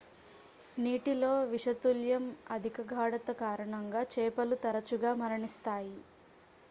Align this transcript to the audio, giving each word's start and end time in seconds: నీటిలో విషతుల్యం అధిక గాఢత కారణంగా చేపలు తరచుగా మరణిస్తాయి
నీటిలో 0.77 1.29
విషతుల్యం 1.51 2.25
అధిక 2.51 2.85
గాఢత 2.93 3.31
కారణంగా 3.43 4.03
చేపలు 4.15 4.57
తరచుగా 4.65 5.13
మరణిస్తాయి 5.21 5.97